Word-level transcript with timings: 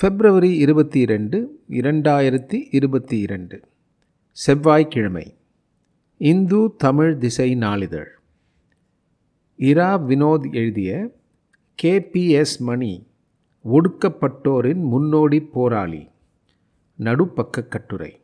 பிப்ரவரி 0.00 0.56
இருபத்தி 0.56 1.00
இரண்டு 1.00 1.60
இரண்டாயிரத்தி 1.68 2.68
இருபத்தி 2.70 3.18
இரண்டு. 3.18 3.60
செவ்வாய்க்கிழமை. 4.32 5.34
இந்து 6.16 6.74
தமிழ் 6.76 7.16
திசை 7.16 7.54
நாளிதழ். 7.54 8.08
இரா 9.56 9.98
வினோத் 9.98 10.52
எழுதிய 10.52 11.10
கேபிஎஸ் 11.82 12.58
மணி 12.58 13.06
ஒடுக்கப்பட்டோரின் 13.72 14.84
முன்னோடி 14.84 15.40
போராளி 15.40 16.08
நடுப்பக்க 16.98 17.68
கட்டுரை. 17.68 18.20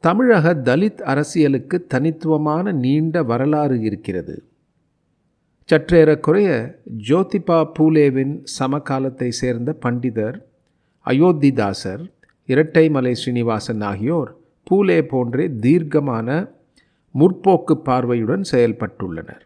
தமிழக 0.00 0.54
தலித் 0.54 1.02
அரசியலுக்கு 1.02 1.86
தனித்துவமான 1.86 2.72
நீண்ட 2.72 3.22
வரலாறு 3.22 3.80
இருக்கிறது. 3.80 4.44
சற்றேறக்குறைய 5.70 6.48
ஜோதிபா 7.08 7.70
பூலேவின் 7.78 8.44
சமகாலத்தை 8.60 9.28
சேர்ந்த 9.28 9.76
பண்டிதர் 9.82 10.36
அயோத்திதாசர் 11.06 12.02
இரட்டைமலை 12.48 13.12
ஸ்ரீனிவாசன் 13.12 13.80
ஆகியோர் 13.80 14.36
பூலே 14.70 15.02
போன்றே 15.02 15.50
தீர்க்கமான 15.60 16.28
முற்போக்கு 17.14 17.74
பார்வையுடன் 17.74 18.44
செயல்பட்டுள்ளனர். 18.52 19.42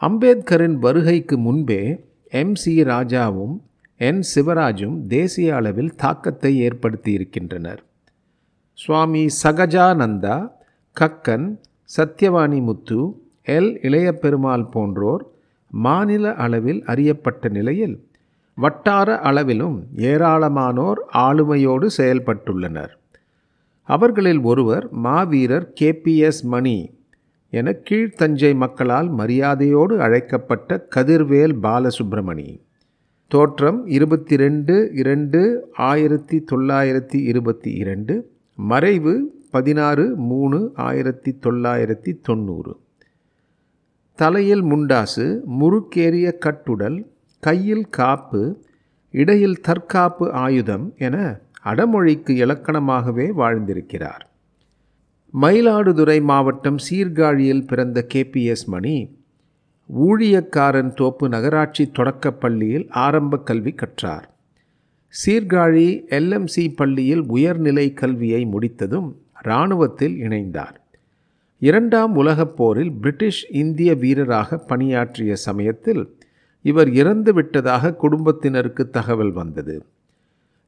அம்பேத்கரின் 0.00 0.74
வருகைக்கு 0.74 1.38
முன்பே 1.38 2.04
எம். 2.28 2.54
சி. 2.54 2.82
ராஜாவும் 2.82 3.60
என். 3.96 4.22
சிவராஜும் 4.34 5.06
தேசிய 5.06 5.54
அளவில் 5.54 5.94
தாக்கத்தை 5.94 6.68
ஏற்படுத்தியிருக்கின்றனர். 6.68 7.78
சுவாமி 8.72 9.26
சகஜானந்தா 9.42 10.52
கக்கன் 11.00 11.58
சத்யவாணி 11.96 12.62
முத்து 12.62 13.00
எல் 13.56 13.70
இளையபெருமாள் 13.88 14.66
போன்றோர் 14.70 15.22
மாநில 15.70 16.34
அளவில் 16.34 16.82
அறியப்பட்ட 16.84 17.48
நிலையில் 17.48 17.96
வட்டார 18.54 19.18
அளவிலும் 19.18 19.76
ஏராளமானோர் 19.96 21.00
ஆளுமையோடு 21.14 21.86
செயல்பட்டுள்ளனர். 21.96 22.92
அவர்களில் 23.88 24.40
ஒருவர் 24.40 24.86
மாவீரர் 24.90 25.66
கேபிஎஸ் 25.80 26.42
மணி 26.42 26.78
என 27.50 27.74
கீழ்த்தஞ்சை 27.90 28.54
மக்களால் 28.54 29.10
மரியாதையோடு 29.10 29.94
அழைக்கப்பட்ட 30.00 30.86
கதிர்வேல் 30.96 31.54
பாலசுப்பிரமணி 31.62 32.48
தோற்றம் 33.28 33.86
இருபத்தி 33.86 34.36
ரெண்டு 34.36 34.90
இரண்டு 34.94 35.40
ஆயிரத்தி 35.76 36.44
தொள்ளாயிரத்தி 36.52 37.18
இருபத்தி 37.30 37.70
இரண்டு. 37.72 38.14
மறைவு 38.54 39.14
பதினாறு 39.50 40.04
மூணு 40.16 40.72
ஆயிரத்தி 40.74 41.38
தொள்ளாயிரத்தி 41.46 42.12
தொண்ணூறு. 42.22 42.72
தலையில் 44.20 44.62
முண்டாசு 44.62 45.40
முறுக்கேறிய 45.60 46.32
கட்டுடல் 46.46 47.04
கையில் 47.40 47.84
காப்பு 47.88 48.40
இடையில் 49.10 49.60
தற்காப்பு 49.60 50.32
ஆயுதம் 50.32 50.94
என 50.98 51.40
அடமொழிக்கு 51.64 52.34
இலக்கணமாகவே 52.44 53.26
வாழ்ந்திருக்கிறார். 53.36 54.24
மயிலாடுதுறை 55.42 56.22
மாவட்டம் 56.22 56.76
சீர்காழியில் 56.90 57.66
பிறந்த 57.66 58.06
கேபிஎஸ் 58.14 58.66
மணி 58.66 58.96
ஊழியக்காரன் 59.88 60.94
தோப்பு 60.94 61.28
நகராட்சி 61.28 61.90
தொடக்கப் 61.90 62.40
பள்ளியில் 62.40 62.88
ஆரம்ப 62.90 63.38
கல்வி 63.38 63.72
கற்றார். 63.72 64.26
சீர்காழி 65.12 65.88
எல்எம்சி 66.10 66.72
பள்ளியில் 66.76 67.24
உயர்நிலை 67.26 67.92
கல்வியை 67.92 68.44
முடித்ததும் 68.44 69.22
இராணுவத்தில் 69.42 70.14
இணைந்தார். 70.14 70.76
இரண்டாம் 71.60 72.16
உலகப் 72.16 72.56
போரில் 72.56 72.92
பிரிட்டிஷ் 72.92 73.50
இந்திய 73.50 73.94
வீரராக 73.94 74.58
பணியாற்றிய 74.58 75.36
சமயத்தில் 75.36 76.16
இவர் 76.62 76.90
இறந்து 76.92 77.34
விட்டதாக 77.34 77.94
குடும்பத்தினருக்கு 77.94 78.90
தகவல் 78.90 79.32
வந்தது. 79.32 79.86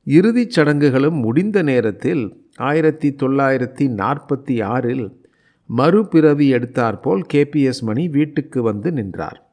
இறுதிச் 0.04 0.50
சடங்குகளும் 0.50 1.14
முடிந்த 1.14 1.62
நேரத்தில் 1.62 2.44
ஆயிரத்தி 2.56 3.08
தொள்ளாயிரத்தி 3.10 3.86
நாற்பத்தி 4.00 4.64
ஆறில் 4.64 5.20
மறுபிறவி 5.66 6.52
எடுத்தாற்போல் 6.52 7.22
கேபிஎஸ் 7.34 7.82
மணி 7.82 8.08
வீட்டுக்கு 8.08 8.62
வந்து 8.62 8.92
நின்றார். 8.92 9.50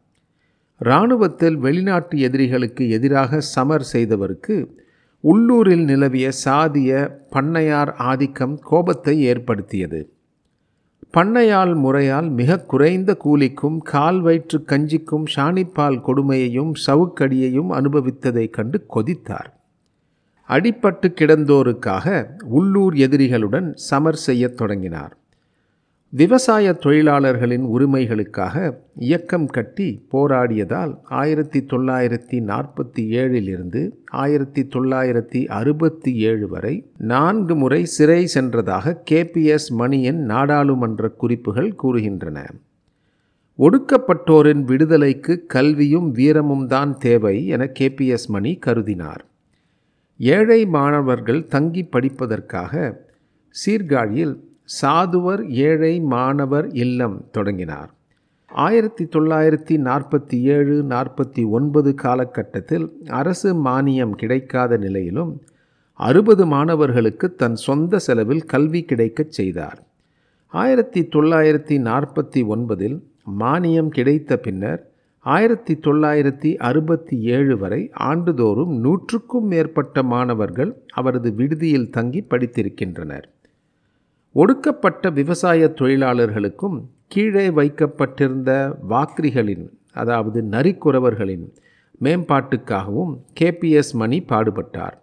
இராணுவத்தில் 0.79 1.57
வெளிநாட்டு 1.57 2.19
எதிரிகளுக்கு 2.19 2.89
எதிராக 2.89 3.39
சமர் 3.39 3.89
செய்தவருக்கு 3.93 4.67
உள்ளூரில் 5.19 5.83
நிலவிய 5.83 6.29
சாதிய 6.45 7.15
பண்ணையார் 7.31 7.93
ஆதிக்கம் 7.93 8.59
கோபத்தை 8.59 9.21
ஏற்படுத்தியது. 9.21 10.11
பண்ணையால் 11.13 11.75
முறையால் 11.75 12.29
மிக 12.29 12.59
குறைந்த 12.59 13.17
கூலிக்கும் 13.25 13.77
கால் 13.77 14.21
வயிற்று 14.21 14.63
கஞ்சிக்கும் 14.67 15.25
ஷானிப்பால் 15.35 16.01
கொடுமையையும் 16.07 16.71
சவுக்கடியையும் 16.87 17.71
அனுபவித்ததைக் 17.71 18.49
கண்டு 18.49 18.85
கொதித்தார். 18.95 19.53
அடிப்பட்டு 20.49 21.07
கிடந்தோருக்காக 21.07 22.25
உள்ளூர் 22.43 22.93
எதிரிகளுடன் 22.93 23.73
சமர் 23.73 24.15
செய்யத் 24.15 24.57
தொடங்கினார். 24.57 25.16
விவசாய 26.13 26.73
தொழிலாளர்களின் 26.73 27.63
உரிமைகளுக்காக 27.63 28.77
இயக்கம் 28.95 29.47
கட்டி 29.47 29.87
போராடியதால் 30.11 30.93
ஆயிரத்தி 31.03 31.59
தொள்ளாயிரத்தி 31.59 32.37
நாற்பத்தி 32.41 33.03
ஏழிலிருந்து 33.21 33.81
ஆயிரத்தி 34.05 34.61
தொள்ளாயிரத்தி 34.61 35.45
அறுபத்தி 35.47 36.15
ஏழு 36.15 36.47
வரை 36.47 36.85
நான்கு 36.97 37.55
முறை 37.55 37.85
சிறை 37.85 38.27
சென்றதாக 38.33 38.95
கேபிஎஸ் 39.11 39.69
மணியின் 39.69 40.21
நாடாளுமன்ற 40.23 41.09
குறிப்புகள் 41.09 41.75
கூறுகின்றன. 41.83 42.45
ஒடுக்கப்பட்டோரின் 43.59 44.63
விடுதலைக்கு 44.63 45.45
கல்வியும் 45.47 46.11
வீரமும் 46.11 46.67
தான் 46.67 46.97
தேவை 46.97 47.47
என 47.47 47.71
கேபிஎஸ் 47.79 48.27
மணி 48.27 48.59
கருதினார். 48.65 49.23
ஏழை 50.17 50.65
மாணவர்கள் 50.65 51.47
தங்கி 51.47 51.89
படிப்பதற்காக 51.91 53.03
சீர்காழியில் 53.65 54.35
சாதுவர் 54.81 55.49
ஏழை 55.49 55.99
மாணவர் 55.99 56.69
இல்லம் 56.69 57.25
தொடங்கினார். 57.31 57.91
ஆயிரத்தி 58.47 59.03
தொள்ளாயிரத்தி 59.05 59.75
நாற்பத்தி 59.87 60.39
ஏழு 60.39 60.85
நாற்பத்தி 60.89 61.49
ஒன்பது 61.49 61.95
காலகட்டத்தில் 61.95 62.99
அரசு 63.07 63.65
மானியம் 63.65 64.09
கிடைக்காத 64.09 64.77
நிலையிலும் 64.77 65.41
அறுபது 65.93 66.45
மாணவர்களுக்கு 66.45 67.35
தன் 67.35 67.55
சொந்த 67.55 67.99
செலவில் 67.99 68.45
கல்வி 68.45 68.83
கிடைக்கச் 68.83 69.31
செய்தார். 69.31 69.79
ஆயிரத்தி 70.47 71.01
தொள்ளாயிரத்தி 71.01 71.77
நாற்பத்தி 71.89 72.43
ஒன்பதில் 72.49 72.97
மானியம் 73.39 73.87
கிடைத்த 73.87 74.37
பின்னர் 74.37 74.91
ஆயிரத்தி 75.19 75.73
தொள்ளாயிரத்தி 75.73 76.55
அறுபத்தி 76.55 77.21
ஏழு 77.21 77.57
வரை 77.57 77.89
ஆண்டுதோறும் 77.93 78.75
நூற்றுக்கும் 78.77 79.47
மேற்பட்ட 79.47 80.03
மாணவர்கள் 80.03 80.73
அவரது 80.93 81.33
விடுதியில் 81.33 81.89
தங்கி 81.89 82.25
படித்திருக்கின்றனர். 82.29 83.27
ஒடுக்கப்பட்ட 84.39 85.09
விவசாய 85.09 85.67
தொழிலாளர்களுக்கும் 85.79 86.77
கீழே 87.07 87.49
வைக்கப்பட்டிருந்த 87.49 88.51
வாக்ரிகளின் 88.89 89.65
அதாவது 89.91 90.39
நரிக்குறவர்களின் 90.51 91.45
மேம்பாட்டுக்காகவும் 92.01 93.13
கேபிஎஸ் 93.39 93.93
மணி 93.93 94.19
பாடுபட்டார். 94.27 94.97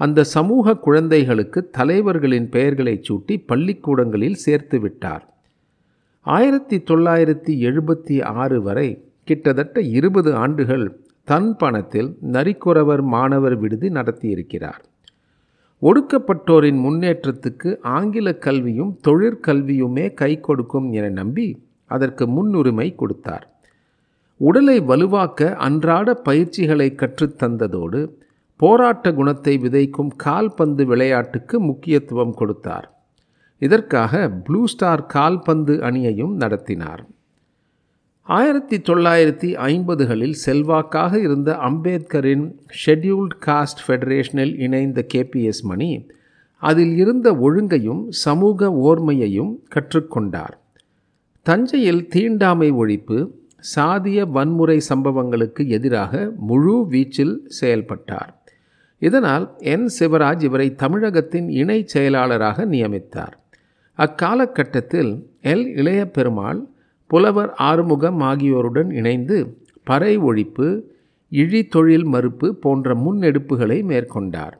அந்த 0.00 0.24
சமூக 0.24 0.76
குழந்தைகளுக்கு 0.76 1.70
தலைவர்களின் 1.78 2.48
பெயர்களை 2.48 3.00
சூட்டி 3.08 3.36
பள்ளிக்கூடங்களில் 3.46 4.34
சேர்த்து 4.34 4.80
விட்டார். 4.80 5.24
ஆயிரத்தி 6.26 6.78
தொள்ளாயிரத்தி 6.90 7.54
எழுபத்தி 7.68 8.22
ஆறு 8.42 8.62
வரை 8.62 8.88
கிட்டத்தட்ட 9.24 9.80
இருபது 9.80 10.34
ஆண்டுகள் 10.34 10.86
தன் 11.24 11.56
பணத்தில் 11.56 12.16
நரிக்குறவர் 12.32 13.02
மாணவர் 13.16 13.58
விடுதி 13.58 13.88
நடத்தியிருக்கிறார். 13.88 14.82
ஒடுக்கப்பட்டோரின் 15.82 16.80
முன்னேற்றத்துக்கு 16.86 17.78
ஆங்கில 17.80 18.34
கல்வியும் 18.34 18.98
தொழிற்கல்வியுமே 19.08 20.14
கை 20.14 20.40
கொடுக்கும் 20.40 20.92
என 20.92 21.08
நம்பி 21.08 21.46
அதற்கு 21.86 22.26
முன்னுரிமை 22.26 22.94
கொடுத்தார். 22.94 23.46
உடலை 24.36 24.80
வலுவாக்க 24.80 25.54
அன்றாட 25.54 26.14
பயிற்சிகளை 26.14 26.88
கற்றுத்தந்ததோடு 26.96 28.00
போராட்ட 28.56 29.12
குணத்தை 29.12 29.58
விதைக்கும் 29.58 30.10
கால்பந்து 30.16 30.86
விளையாட்டுக்கு 30.86 31.60
முக்கியத்துவம் 31.60 32.34
கொடுத்தார். 32.34 32.86
இதற்காக 33.58 34.28
ப்ளூ 34.28 34.66
ஸ்டார் 34.66 35.06
கால்பந்து 35.06 35.74
அணியையும் 35.88 36.34
நடத்தினார். 36.34 37.02
ஆயிரத்தி 38.36 38.76
தொள்ளாயிரத்தி 38.76 39.48
ஐம்பதுகளில் 39.56 40.32
செல்வாக்காக 40.32 41.18
இருந்த 41.18 41.52
அம்பேத்கரின் 41.52 42.44
ஷெட்யூல்ட் 42.86 43.34
காஸ்ட் 43.46 43.80
ஃபெடரேஷனில் 43.86 44.60
இணைந்த 44.60 45.06
கேபிஎஸ் 45.14 45.62
மணி 45.62 46.06
அதில் 46.58 46.96
இருந்த 46.96 47.32
ஒழுங்கையும் 47.32 48.02
சமூக 48.08 48.68
ஓர்மையையும் 48.68 49.52
கற்றுக்கொண்டார். 49.74 50.54
தஞ்சையில் 51.42 52.08
தீண்டாமை 52.08 52.72
ஒழிப்பு 52.72 53.30
சாதிய 53.76 54.30
வன்முறை 54.30 54.80
சம்பவங்களுக்கு 54.80 55.68
எதிராக 55.68 56.32
முழு 56.36 56.86
வீச்சில் 56.90 57.36
செயல்பட்டார். 57.46 58.42
இதனால் 58.98 59.54
என். 59.58 59.90
சிவராஜ் 59.98 60.42
இவரை 60.42 60.74
தமிழகத்தின் 60.74 61.48
இணை 61.50 61.86
செயலாளராக 61.86 62.64
நியமித்தார். 62.66 63.32
அக்காலகட்டத்தில் 63.98 65.26
எல். 65.42 65.66
இளைய 65.76 66.10
பெருமாள் 66.10 66.60
புலவர் 67.10 67.52
ஆறுமுகம் 67.54 68.20
ஆகியோருடன் 68.20 68.90
இணைந்து 68.90 69.56
பறை 69.84 70.18
ஒழிப்பு 70.18 70.82
இழி 71.28 71.66
தொழில் 71.66 72.04
மறுப்பு 72.04 72.54
போன்ற 72.54 72.94
முன்னெடுப்புகளை 72.94 73.78
மேற்கொண்டார். 73.82 74.54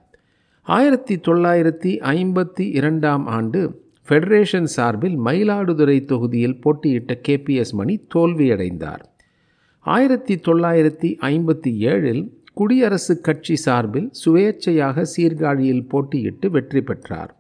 ஆயிரத்தி 0.63 1.15
தொள்ளாயிரத்தி 1.17 1.93
ஐம்பத்தி 2.15 2.65
இரண்டாம் 2.79 3.27
ஆண்டு 3.27 3.61
ஃபெடரேஷன் 4.09 4.69
சார்பில் 4.77 5.17
மயிலாடுதுறை 5.25 6.05
தொகுதியில் 6.05 6.61
போட்டியிட்ட 6.61 7.21
கேபிஎஸ் 7.29 7.73
மணி 7.73 8.07
தோல்வியடைந்தார். 8.15 9.03
ஆயிரத்தி 9.81 10.35
தொள்ளாயிரத்தி 10.35 11.11
ஐம்பத்தி 11.21 11.73
ஏழில் 11.93 12.23
குடியரசுக் 12.61 13.23
கட்சி 13.23 13.57
சார்பில் 13.57 14.11
சுயேட்சையாக 14.25 15.05
சீர்காழியில் 15.17 15.87
போட்டியிட்டு 15.89 16.51
வெற்றி 16.51 16.83
பெற்றார். 16.83 17.33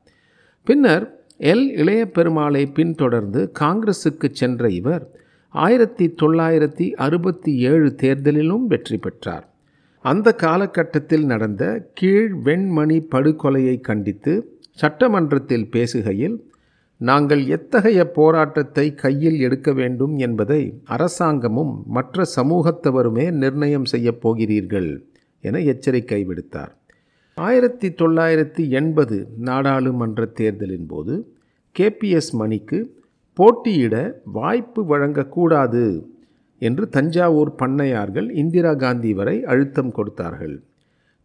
பின்னர் 0.63 1.20
எல் 1.41 1.69
இளைய 1.73 2.11
பெருமாளை 2.15 2.73
பின்தொடர்ந்து 2.73 3.53
காங்கிரசுக்கு 3.61 4.29
சென்ற 4.31 4.69
இவர் 4.69 5.05
ஆயிரத்தி 5.49 6.15
தொள்ளாயிரத்தி 6.23 6.91
அறுபத்தி 6.91 7.53
ஏழு 7.59 7.95
தேர்தலிலும் 8.03 8.67
வெற்றி 8.67 8.97
பெற்றார். 8.97 9.47
அந்த 10.05 10.35
காலகட்டத்தில் 10.35 11.25
நடந்த 11.25 11.91
கீழ் 11.95 12.35
வெண்மணி 12.45 12.99
படுகொலையை 13.09 13.81
கண்டித்து 13.81 14.35
சட்டமன்றத்தில் 14.71 15.69
பேசுகையில் 15.73 16.37
நாங்கள் 16.97 17.47
எத்தகைய 17.47 18.05
போராட்டத்தை 18.11 18.95
கையில் 18.95 19.41
எடுக்க 19.41 19.73
வேண்டும் 19.73 20.19
என்பதை 20.19 20.81
அரசாங்கமும் 20.85 21.83
மற்ற 21.87 22.25
சமூகத்தவருமே 22.37 23.31
நிர்ணயம் 23.31 23.85
செய்யப் 23.85 24.21
போகிறீர்கள் 24.21 25.07
என 25.41 25.59
எச்சரிக்கை 25.59 26.27
விடுத்தார். 26.29 26.73
ஆயிரத்தி 27.35 27.89
தொள்ளாயிரத்தி 27.89 28.69
எண்பது 28.69 29.29
நாடாளுமன்ற 29.37 30.27
தேர்தலின் 30.27 30.87
போது 30.87 31.35
கேபிஎஸ் 31.79 32.33
மணிக்கு 32.33 33.01
போட்டியிட 33.35 34.21
வாய்ப்பு 34.25 34.83
வழங்கக்கூடாது 34.85 36.05
என்று 36.59 36.89
தஞ்சாவூர் 36.89 37.55
பண்ணையார்கள் 37.63 38.31
இந்திரா 38.31 38.75
காந்தி 38.75 39.13
வரை 39.13 39.45
அழுத்தம் 39.45 39.93
கொடுத்தார்கள். 39.93 40.63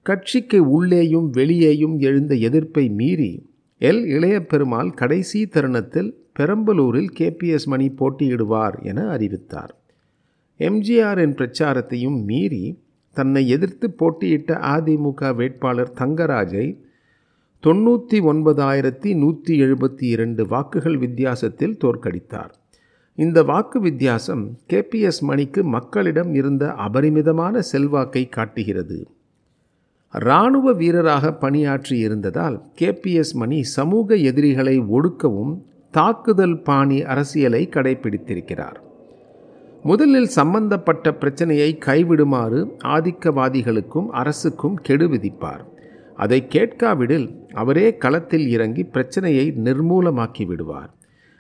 கட்சிக்கு 0.02 0.70
உள்ளேயும் 0.70 1.30
வெளியேயும் 1.30 2.00
எழுந்த 2.00 2.36
எதிர்ப்பை 2.36 2.90
மீறி 2.90 3.50
எல். 3.80 4.06
இளைய 4.06 4.46
பெருமாள் 4.46 4.92
கடைசி 4.92 5.48
தருணத்தில் 5.48 6.28
பெரம்பலூரில் 6.40 7.10
கேபிஎஸ் 7.20 7.66
மணி 7.66 7.94
போட்டியிடுவார் 8.00 8.84
என 8.84 9.10
அறிவித்தார். 9.10 9.76
எம்ஜிஆரின் 10.60 11.36
பிரச்சாரத்தையும் 11.36 12.24
மீறி 12.24 12.84
தன்னை 13.18 13.42
எதிர்த்து 13.56 13.88
போட்டியிட்ட 14.00 14.54
அதிமுக 14.74 15.32
வேட்பாளர் 15.40 15.96
தங்கராஜை 16.02 16.66
தொண்ணூற்றி 17.64 18.18
ஒன்பதாயிரத்தி 18.32 19.10
நூற்றி 19.22 19.54
எழுபத்தி 19.66 20.06
இரண்டு 20.16 20.44
வாக்குகள் 20.48 20.98
வித்தியாசத்தில் 21.04 21.80
தோற்கடித்தார். 21.84 22.54
இந்த 23.18 23.40
வாக்கு 23.50 23.78
வித்தியாசம் 23.88 24.44
கேபிஎஸ் 24.70 25.22
மணிக்கு 25.30 25.62
மக்களிடம் 25.76 26.32
இருந்த 26.40 26.64
அபரிமிதமான 26.88 27.62
செல்வாக்கை 27.72 28.24
காட்டுகிறது. 28.30 29.00
இராணுவ 30.14 30.74
வீரராக 30.82 31.32
பணியாற்றி 31.44 31.96
இருந்ததால் 31.98 32.58
கேபிஎஸ் 32.80 33.34
மணி 33.34 33.60
சமூக 33.78 34.18
எதிரிகளை 34.30 34.76
ஒடுக்கவும் 34.98 35.54
தாக்குதல் 35.94 36.58
பாணி 36.68 36.98
அரசியலை 37.14 37.62
கடைபிடித்திருக்கிறார். 37.76 38.80
முதலில் 39.90 40.28
சம்பந்தப்பட்ட 40.28 41.14
பிரச்சனையை 41.14 41.78
கைவிடுமாறு 41.86 42.60
ஆதிக்கவாதிகளுக்கும் 42.84 44.08
அரசுக்கும் 44.08 44.74
கெடு 44.74 45.08
விதிப்பார். 45.08 45.64
அதை 46.16 46.48
கேட்காவிடில் 46.50 47.28
அவரே 47.54 47.98
களத்தில் 47.98 48.48
இறங்கி 48.48 48.84
பிரச்சனையை 48.84 49.54
நிர்மூலமாக்கி 49.64 50.46
விடுவார். 50.46 50.92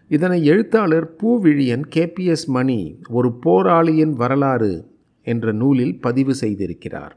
இதனை 0.07 0.45
எழுத்தாளர் 0.45 1.15
பூவிழியன் 1.24 1.86
கேபிஎஸ் 1.95 2.45
மணி 2.45 3.00
ஒரு 3.09 3.39
போராளியின் 3.45 4.13
வரலாறு 4.13 4.88
என்ற 5.21 5.51
நூலில் 5.51 6.00
பதிவு 6.00 6.36
செய்திருக்கிறார். 6.42 7.13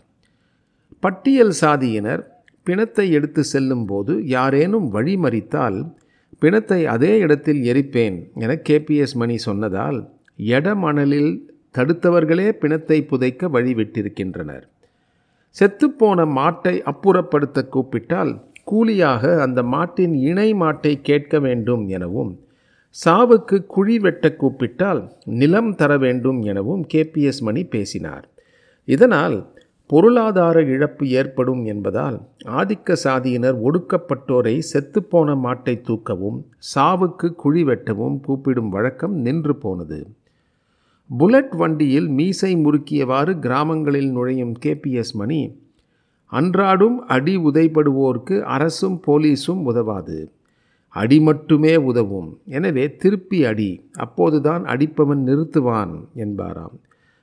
பட்டியல் 1.00 1.54
சாதியினர் 1.60 2.22
பிணத்தை 2.62 3.10
எடுத்து 3.10 3.44
செல்லும் 3.44 3.86
போது 3.86 4.26
யாரேனும் 4.26 4.94
வழிமறித்தால் 4.94 5.94
பிணத்தை 6.38 6.86
அதே 6.86 7.18
இடத்தில் 7.18 7.62
எரிப்பேன் 7.62 8.16
என 8.34 8.54
கேபிஎஸ் 8.68 9.14
மணி 9.14 9.36
சொன்னதால் 9.36 10.16
எடமணலில் 10.38 11.56
தடுத்தவர்களே 11.78 12.48
பிணத்தை 12.52 13.04
புதைக்க 13.04 13.48
வழிவிட்டிருக்கின்றனர். 13.48 14.62
செத்துப்போன 15.56 16.24
மாட்டை 16.24 16.92
அப்புறப்படுத்த 16.92 17.68
கூப்பிட்டால் 17.68 18.46
கூலியாக 18.64 19.40
அந்த 19.40 19.62
மாட்டின் 19.62 20.14
இணை 20.14 20.54
மாட்டை 20.54 21.00
கேட்க 21.02 21.38
வேண்டும் 21.38 21.88
எனவும் 21.88 22.40
சாவுக்கு 23.04 23.66
குழி 23.66 23.98
வெட்ட 23.98 24.32
கூப்பிட்டால் 24.32 25.12
நிலம் 25.24 25.74
தர 25.74 25.98
வேண்டும் 25.98 26.42
எனவும் 26.42 26.86
கேபிஎஸ் 26.94 27.40
மணி 27.40 27.64
பேசினார். 27.64 28.28
இதனால் 28.84 29.52
பொருளாதார 29.86 30.62
இழப்பு 30.62 31.08
ஏற்படும் 31.08 31.64
என்பதால் 31.64 32.20
ஆதிக்க 32.46 32.96
சாதியினர் 33.04 33.58
ஒடுக்கப்பட்டோரை 33.68 34.62
செத்துப்போன 34.72 35.36
மாட்டை 35.44 35.74
தூக்கவும் 35.88 36.38
சாவுக்கு 36.74 37.34
குழி 37.34 37.64
வெட்டவும் 37.64 38.20
கூப்பிடும் 38.20 38.68
வழக்கம் 38.68 39.14
நின்று 39.14 39.56
போனது. 39.56 40.06
புல்லட் 41.10 41.54
வண்டியில் 41.56 42.08
மீசை 42.08 42.56
முறுக்கியவாறு 42.56 43.38
கிராமங்களில் 43.38 44.10
நுழையும் 44.10 44.54
கேபிஎஸ் 44.66 45.12
மணி 45.12 45.60
அன்றாடும் 46.32 46.96
அடி 47.06 47.36
உதைப்படுவோர்க்கு 47.38 48.40
அரசும் 48.40 49.00
போலீஸும் 49.06 49.62
உதவாது. 49.64 50.32
அடி 50.88 51.20
மட்டுமே 51.20 51.76
உதவும். 51.76 52.38
எனவே 52.44 52.96
திருப்பி 52.96 53.44
அடி. 53.44 53.88
அப்போதுதான் 53.96 54.64
அடிப்பவன் 54.64 55.22
நிறுத்துவான் 55.26 55.94
என்பாராம். 56.16 56.76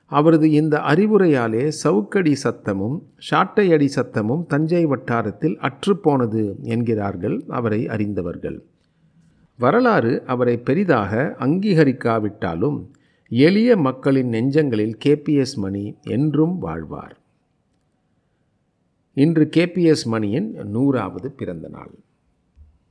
அவரது 0.06 0.50
இந்த 0.50 0.78
அறிவுரையாலே 0.78 1.68
சவுக்கடி 1.68 2.34
சத்தமும் 2.44 2.98
ஷாட்டை 3.30 3.72
அடி 3.72 3.88
சத்தமும் 3.96 4.46
தஞ்சை 4.46 4.86
வட்டாரத்தில் 4.86 5.56
அற்றுப்போனது 5.60 6.58
என்கிறார்கள் 6.60 7.44
அவரை 7.48 7.88
அறிந்தவர்கள். 7.88 8.58
வரலாறு 9.58 10.22
அவரை 10.26 10.56
பெரிதாக 10.58 11.36
அங்கீகரிக்காவிட்டாலும் 11.38 12.78
எளிய 13.28 13.76
மக்களின் 13.76 14.28
நெஞ்சங்களில் 14.28 14.96
கேபிஎஸ் 15.04 15.56
மணி 15.56 15.96
என்றும் 16.02 16.58
வாழ்வார். 16.58 17.18
இன்று 19.14 19.48
கேபிஎஸ் 19.56 20.04
மணியின் 20.04 20.52
நூறாவது 20.52 21.30
பிறந்த 21.30 21.68
நாள் 21.68 21.90